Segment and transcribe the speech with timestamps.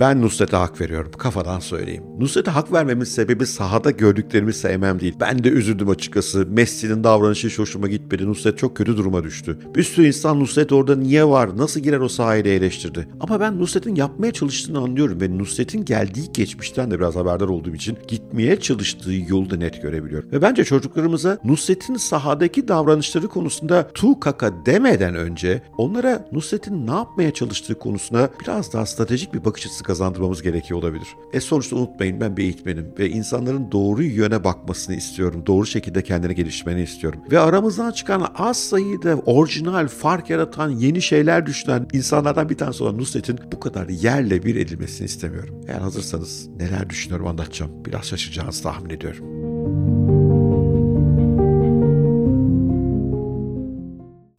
[0.00, 1.12] Ben Nusret'e hak veriyorum.
[1.18, 2.04] Kafadan söyleyeyim.
[2.18, 5.14] Nusret'e hak vermemin sebebi sahada gördüklerimi sevmem değil.
[5.20, 6.46] Ben de üzüldüm açıkçası.
[6.46, 8.26] Messi'nin davranışı hiç hoşuma gitmedi.
[8.26, 9.58] Nusret çok kötü duruma düştü.
[9.74, 13.08] Bir sürü insan Nusret orada niye var, nasıl girer o sahaya eleştirdi.
[13.20, 17.98] Ama ben Nusret'in yapmaya çalıştığını anlıyorum ve Nusret'in geldiği geçmişten de biraz haberdar olduğum için
[18.08, 20.32] gitmeye çalıştığı yolu da net görebiliyorum.
[20.32, 27.34] Ve bence çocuklarımıza Nusret'in sahadaki davranışları konusunda tu kaka demeden önce onlara Nusret'in ne yapmaya
[27.34, 31.08] çalıştığı konusuna biraz daha stratejik bir bakış açısı kazandırmamız gerekiyor olabilir.
[31.32, 35.42] E sonuçta unutmayın ben bir eğitmenim ve insanların doğru yöne bakmasını istiyorum.
[35.46, 37.20] Doğru şekilde kendini geliştirmeni istiyorum.
[37.30, 42.98] Ve aramızdan çıkan az sayıda orijinal, fark yaratan, yeni şeyler düşünen insanlardan bir tanesi olan
[42.98, 45.54] Nusret'in bu kadar yerle bir edilmesini istemiyorum.
[45.68, 47.84] Eğer hazırsanız neler düşünüyorum anlatacağım.
[47.84, 49.55] Biraz şaşıracağınızı tahmin ediyorum.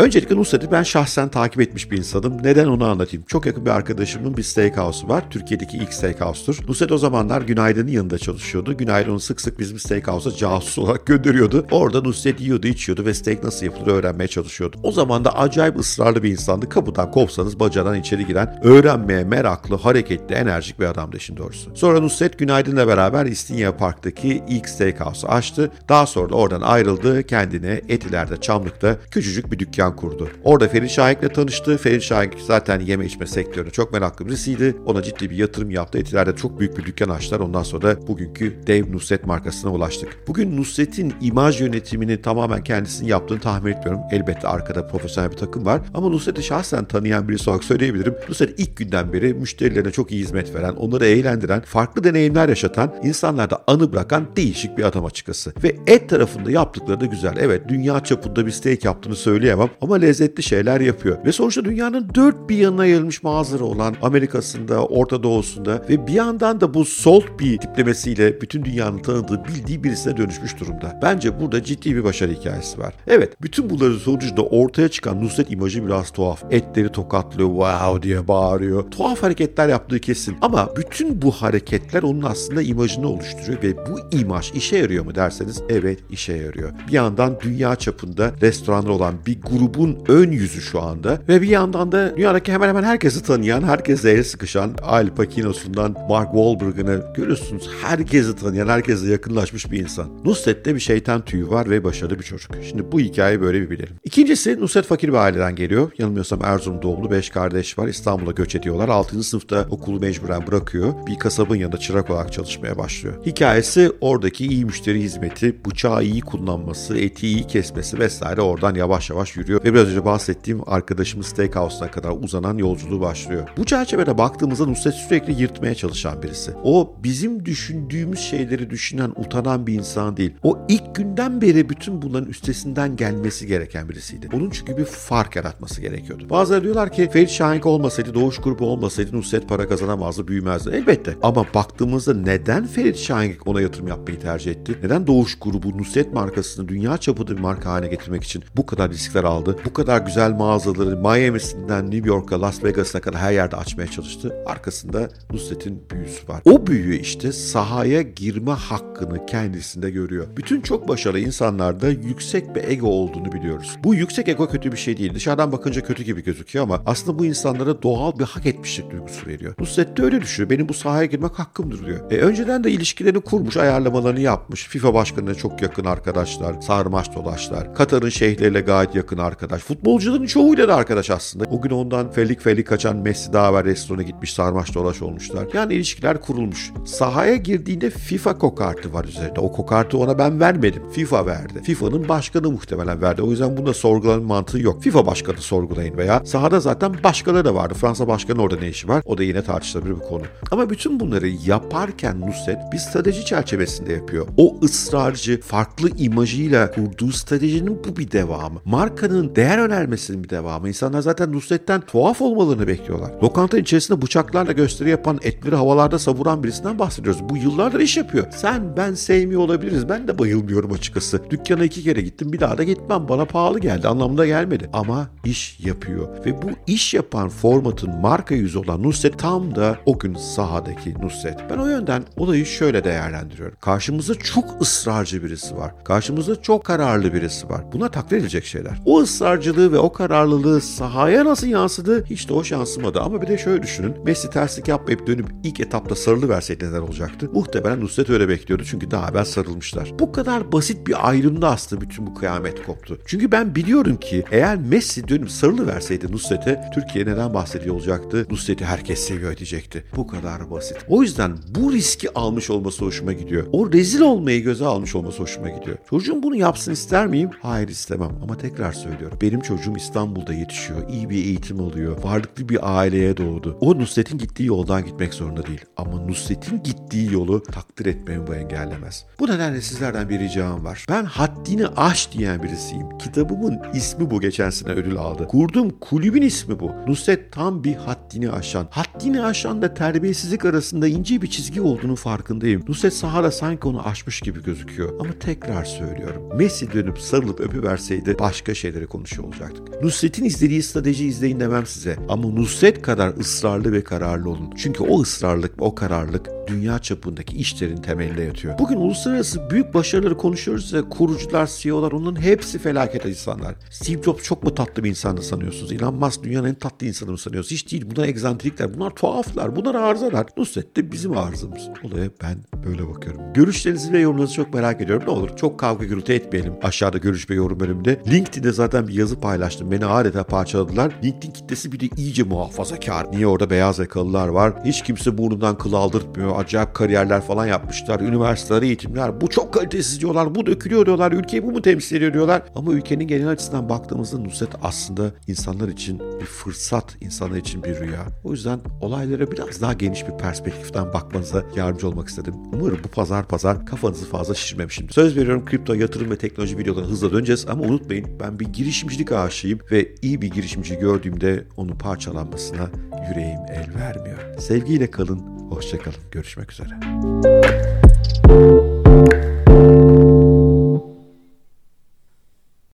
[0.00, 2.44] Öncelikle Nusret'i ben şahsen takip etmiş bir insanım.
[2.44, 3.24] Neden onu anlatayım.
[3.26, 5.24] Çok yakın bir arkadaşımın bir steakhouse'u var.
[5.30, 6.68] Türkiye'deki ilk steakhouse'tur.
[6.68, 8.76] Nusret o zamanlar Günaydın'ın yanında çalışıyordu.
[8.76, 11.66] Günaydın onu sık sık bizim steakhouse'a casus olarak gönderiyordu.
[11.70, 14.76] Orada Nusret yiyordu, içiyordu ve steak nasıl yapılır öğrenmeye çalışıyordu.
[14.82, 16.68] O zaman da acayip ısrarlı bir insandı.
[16.68, 21.70] Kapıdan kovsanız bacadan içeri giren, öğrenmeye meraklı, hareketli, enerjik bir adamdı işin doğrusu.
[21.74, 25.70] Sonra Nusret Günaydın'la beraber İstinye Park'taki ilk steakhouse'u açtı.
[25.88, 27.22] Daha sonra da oradan ayrıldı.
[27.22, 30.28] Kendine Etiler'de, Çamlık'ta küçücük bir dükkan kurdu.
[30.44, 31.76] Orada Ferit Şahik'le tanıştı.
[31.76, 34.76] Ferit Şahik zaten yeme içme sektörüne çok meraklı birisiydi.
[34.86, 35.98] Ona ciddi bir yatırım yaptı.
[35.98, 37.40] Etiler'de çok büyük bir dükkan açtılar.
[37.40, 40.18] Ondan sonra da bugünkü Dev Nusret markasına ulaştık.
[40.28, 44.00] Bugün Nusret'in imaj yönetimini tamamen kendisinin yaptığını tahmin etmiyorum.
[44.12, 45.80] Elbette arkada profesyonel bir takım var.
[45.94, 48.14] Ama Nusret'i şahsen tanıyan birisi olarak söyleyebilirim.
[48.28, 53.64] Nusret ilk günden beri müşterilerine çok iyi hizmet veren, onları eğlendiren, farklı deneyimler yaşatan, insanlarda
[53.66, 55.52] anı bırakan değişik bir adam açıkçası.
[55.62, 57.36] Ve et tarafında yaptıkları da güzel.
[57.40, 61.24] Evet dünya çapında bir steak yaptığını söyleyemem ama lezzetli şeyler yapıyor.
[61.24, 66.60] Ve sonuçta dünyanın dört bir yanına yayılmış mağazaları olan Amerika'sında, Orta Doğu'sunda ve bir yandan
[66.60, 71.00] da bu salt bir tiplemesiyle bütün dünyanın tanıdığı, bildiği birisine dönüşmüş durumda.
[71.02, 72.94] Bence burada ciddi bir başarı hikayesi var.
[73.06, 76.44] Evet, bütün bunların sonucunda ortaya çıkan Nusret imajı biraz tuhaf.
[76.50, 78.90] Etleri tokatlıyor, wow diye bağırıyor.
[78.90, 80.36] Tuhaf hareketler yaptığı kesin.
[80.40, 85.62] Ama bütün bu hareketler onun aslında imajını oluşturuyor ve bu imaj işe yarıyor mu derseniz
[85.68, 86.70] evet işe yarıyor.
[86.88, 91.18] Bir yandan dünya çapında restoranlar olan bir grup grubun ön yüzü şu anda.
[91.28, 96.28] Ve bir yandan da dünyadaki hemen hemen herkesi tanıyan, herkese el sıkışan Al Pacino'sundan Mark
[96.32, 97.70] Wahlberg'ını görüyorsunuz.
[97.82, 100.08] Herkesi tanıyan, herkese yakınlaşmış bir insan.
[100.24, 102.50] Nusret'te bir şeytan tüyü var ve başarılı bir çocuk.
[102.68, 103.94] Şimdi bu hikayeyi böyle bir bilelim.
[104.04, 105.90] İkincisi Nusret fakir bir aileden geliyor.
[105.98, 107.88] Yanılmıyorsam Erzurum doğumlu 5 kardeş var.
[107.88, 108.88] İstanbul'a göç ediyorlar.
[108.88, 109.22] 6.
[109.22, 110.92] sınıfta okulu mecburen bırakıyor.
[111.06, 113.14] Bir kasabın yanında çırak olarak çalışmaya başlıyor.
[113.26, 119.36] Hikayesi oradaki iyi müşteri hizmeti, bıçağı iyi kullanması, eti iyi kesmesi vesaire oradan yavaş yavaş
[119.36, 123.48] yürüyor ve biraz önce bahsettiğim arkadaşımız Steakhouse'una kadar uzanan yolculuğu başlıyor.
[123.56, 126.52] Bu çerçevede baktığımızda Nusret sürekli yırtmaya çalışan birisi.
[126.64, 130.34] O bizim düşündüğümüz şeyleri düşünen, utanan bir insan değil.
[130.42, 134.28] O ilk günden beri bütün bunların üstesinden gelmesi gereken birisiydi.
[134.32, 136.30] Onun çünkü bir fark yaratması gerekiyordu.
[136.30, 140.70] Bazıları diyorlar ki Ferit Şahin olmasaydı, Doğuş grubu olmasaydı Nusret para kazanamazdı, büyümezdi.
[140.70, 141.16] Elbette.
[141.22, 144.78] Ama baktığımızda neden Ferit Şahin ona yatırım yapmayı tercih etti?
[144.82, 149.24] Neden Doğuş grubu Nusret markasını dünya çapında bir marka haline getirmek için bu kadar riskler
[149.24, 149.39] aldı?
[149.40, 149.56] Aldı.
[149.64, 154.34] Bu kadar güzel mağazaları Miami'sinden New York'a, Las Vegas'a kadar her yerde açmaya çalıştı.
[154.46, 156.42] Arkasında Nusret'in büyüsü var.
[156.44, 160.26] O büyüyü işte sahaya girme hakkını kendisinde görüyor.
[160.36, 163.76] Bütün çok başarılı insanlarda yüksek bir ego olduğunu biliyoruz.
[163.84, 165.14] Bu yüksek ego kötü bir şey değil.
[165.14, 169.54] Dışarıdan bakınca kötü gibi gözüküyor ama aslında bu insanlara doğal bir hak etmişlik duygusu veriyor.
[169.58, 170.50] Nusret de öyle düşünüyor.
[170.50, 172.10] Benim bu sahaya girmek hakkımdır diyor.
[172.10, 174.68] E, önceden de ilişkilerini kurmuş, ayarlamalarını yapmış.
[174.68, 177.74] FIFA başkanına çok yakın arkadaşlar, sarmaş dolaşlar.
[177.74, 179.62] Katar'ın şeyhleriyle gayet yakın arkadaş.
[179.62, 181.44] Futbolcuların çoğuyla da arkadaş aslında.
[181.44, 185.46] O gün ondan felik felik kaçan Messi daha evvel restorana gitmiş sarmaş dolaş olmuşlar.
[185.54, 186.72] Yani ilişkiler kurulmuş.
[186.84, 189.40] Sahaya girdiğinde FIFA kokartı var üzerinde.
[189.40, 190.82] O kokartı ona ben vermedim.
[190.92, 191.62] FIFA verdi.
[191.62, 193.22] FIFA'nın başkanı muhtemelen verdi.
[193.22, 194.82] O yüzden bunda sorgulanın mantığı yok.
[194.82, 197.74] FIFA başkanı sorgulayın veya sahada zaten başkaları da vardı.
[197.74, 199.02] Fransa başkanı orada ne işi var?
[199.04, 200.22] O da yine tartışılabilir bir konu.
[200.50, 204.26] Ama bütün bunları yaparken Nusret bir strateji çerçevesinde yapıyor.
[204.36, 208.60] O ısrarcı, farklı imajıyla kurduğu stratejinin bu bir devamı.
[208.64, 210.68] Markanın değer önermesinin bir devamı.
[210.68, 213.12] İnsanlar zaten Nusret'ten tuhaf olmalarını bekliyorlar.
[213.22, 217.28] Lokanta içerisinde bıçaklarla gösteri yapan, etleri havalarda savuran birisinden bahsediyoruz.
[217.28, 218.26] Bu yıllardır iş yapıyor.
[218.30, 219.88] Sen ben sevmiyor olabiliriz.
[219.88, 221.20] Ben de bayılmıyorum açıkçası.
[221.30, 223.08] Dükkana iki kere gittim bir daha da gitmem.
[223.08, 224.70] Bana pahalı geldi anlamında gelmedi.
[224.72, 226.08] Ama iş yapıyor.
[226.26, 231.38] Ve bu iş yapan formatın marka yüzü olan Nusret tam da o gün sahadaki Nusret.
[231.50, 233.56] Ben o yönden olayı şöyle değerlendiriyorum.
[233.60, 235.84] Karşımızda çok ısrarcı birisi var.
[235.84, 237.64] Karşımızda çok kararlı birisi var.
[237.72, 238.80] Buna takdir edilecek şeyler.
[238.84, 243.00] O ısrarcılığı ve o kararlılığı sahaya nasıl yansıdı hiç de hoş yansımadı.
[243.00, 243.94] Ama bir de şöyle düşünün.
[244.04, 247.30] Messi terslik yapmayıp dönüp ilk etapta sarılı verseydi neler olacaktı?
[247.32, 249.92] Muhtemelen Nusret öyle bekliyordu çünkü daha evvel sarılmışlar.
[249.98, 252.98] Bu kadar basit bir ayrımda aslında bütün bu kıyamet koptu.
[253.06, 258.26] Çünkü ben biliyorum ki eğer Messi dönüp sarılı verseydi Nusret'e Türkiye neden bahsediyor olacaktı?
[258.30, 259.84] Nusret'i herkes seviyor diyecekti.
[259.96, 260.76] Bu kadar basit.
[260.88, 263.46] O yüzden bu riski almış olması hoşuma gidiyor.
[263.52, 265.76] O rezil olmayı göze almış olması hoşuma gidiyor.
[265.90, 267.30] Çocuğum bunu yapsın ister miyim?
[267.42, 268.99] Hayır istemem ama tekrar söylüyorum.
[269.22, 270.88] Benim çocuğum İstanbul'da yetişiyor.
[270.88, 272.02] iyi bir eğitim alıyor.
[272.02, 273.58] Varlıklı bir aileye doğdu.
[273.60, 275.64] O Nusret'in gittiği yoldan gitmek zorunda değil.
[275.76, 279.06] Ama Nusret'in gittiği yolu takdir etmemi bu engellemez.
[279.20, 280.86] Bu nedenle sizlerden bir ricam var.
[280.88, 282.98] Ben haddini aş diyen birisiyim.
[282.98, 285.26] Kitabımın ismi bu geçen sene ödül aldı.
[285.28, 286.72] Kurduğum kulübün ismi bu.
[286.86, 288.68] Nusret tam bir haddini aşan.
[288.70, 292.64] Haddini aşan da terbiyesizlik arasında ince bir çizgi olduğunu farkındayım.
[292.68, 295.00] Nusret sahada sanki onu aşmış gibi gözüküyor.
[295.00, 296.22] Ama tekrar söylüyorum.
[296.36, 299.82] Messi dönüp sarılıp öpüverseydi başka şeyleri konuşuyor olacaktık.
[299.82, 301.96] Nusret'in izlediği strateji izleyin demem size.
[302.08, 304.50] Ama Nusret kadar ısrarlı ve kararlı olun.
[304.56, 308.58] Çünkü o ısrarlık, o kararlılık dünya çapındaki işlerin temelinde yatıyor.
[308.58, 313.54] Bugün uluslararası büyük başarıları konuşuyoruz ve kurucular, CEO'lar onların hepsi felaket insanlar.
[313.70, 315.72] Steve Jobs çok mu tatlı bir insandı sanıyorsunuz?
[315.72, 317.62] Elon Musk dünyanın en tatlı insanı mı sanıyorsunuz?
[317.62, 317.84] Hiç değil.
[317.90, 320.26] Bunlar egzantrikler, bunlar tuhaflar, bunlar arızalar.
[320.36, 321.68] Nusret de bizim arızamız.
[321.84, 323.20] Olaya ben böyle bakıyorum.
[323.34, 325.06] Görüşlerinizi ve yorumlarınızı çok merak ediyorum.
[325.06, 326.52] Ne olur çok kavga gürültü etmeyelim.
[326.62, 328.00] Aşağıda görüş ve yorum bölümünde.
[328.10, 329.70] LinkedIn'de zaten bir yazı paylaştım.
[329.70, 330.92] Beni adeta parçaladılar.
[331.04, 333.12] LinkedIn kitlesi bir de iyice muhafazakar.
[333.12, 334.52] Niye orada beyaz yakalılar var?
[334.64, 336.40] Hiç kimse burnundan kıl aldırtmıyor.
[336.40, 338.00] Acayip kariyerler falan yapmışlar.
[338.00, 339.20] Üniversiteler, eğitimler.
[339.20, 340.34] Bu çok kalitesiz diyorlar.
[340.34, 341.12] Bu dökülüyor diyorlar.
[341.12, 342.42] Ülkeyi bu mu temsil ediyor diyorlar.
[342.54, 348.06] Ama ülkenin genel açısından baktığımızda Nusret aslında insanlar için bir fırsat, insanlar için bir rüya.
[348.24, 352.34] O yüzden olaylara biraz daha geniş bir perspektiften bakmanıza yardımcı olmak istedim.
[352.52, 354.92] Umarım bu pazar pazar kafanızı fazla şişirmemişimdir.
[354.92, 359.58] Söz veriyorum kripto, yatırım ve teknoloji videolarına hızla döneceğiz ama unutmayın ben bir girişimcilik aşığıyım
[359.72, 362.70] ve iyi bir girişimci gördüğümde onu parçalanmasına
[363.08, 364.38] yüreğim el vermiyor.
[364.38, 365.18] Sevgiyle kalın,
[365.50, 365.98] hoşçakalın.
[366.10, 366.68] Görüşmek üzere.